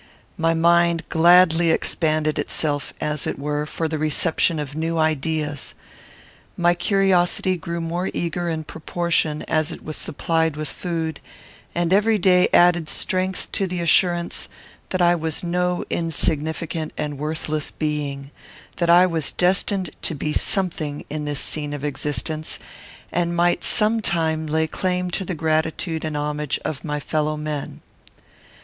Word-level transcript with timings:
My 0.35 0.55
mind 0.55 1.07
gladly 1.09 1.69
expanded 1.69 2.39
itself, 2.39 2.91
as 2.99 3.27
it 3.27 3.37
were, 3.37 3.67
for 3.67 3.87
the 3.87 3.99
reception 3.99 4.57
of 4.57 4.73
new 4.73 4.97
ideas. 4.97 5.75
My 6.57 6.73
curiosity 6.73 7.55
grew 7.55 7.79
more 7.79 8.09
eager 8.11 8.49
in 8.49 8.63
proportion 8.63 9.43
as 9.43 9.71
it 9.71 9.83
was 9.85 9.95
supplied 9.95 10.55
with 10.57 10.69
food, 10.69 11.19
and 11.75 11.93
every 11.93 12.17
day 12.17 12.49
added 12.51 12.89
strength 12.89 13.51
to 13.51 13.67
the 13.67 13.79
assurance 13.79 14.49
that 14.89 15.03
I 15.03 15.13
was 15.13 15.43
no 15.43 15.85
insignificant 15.91 16.93
and 16.97 17.19
worthless 17.19 17.69
being; 17.69 18.31
that 18.77 18.89
I 18.89 19.05
was 19.05 19.31
destined 19.31 19.91
to 20.01 20.15
be 20.15 20.33
something 20.33 21.05
in 21.11 21.25
this 21.25 21.39
scene 21.39 21.75
of 21.75 21.83
existence, 21.85 22.57
and 23.11 23.35
might 23.35 23.63
some 23.63 24.01
time 24.01 24.47
lay 24.47 24.65
claim 24.65 25.11
to 25.11 25.23
the 25.23 25.35
gratitude 25.35 26.03
and 26.03 26.17
homage 26.17 26.59
of 26.65 26.83
my 26.83 26.99
fellow 26.99 27.37
men. 27.37 27.81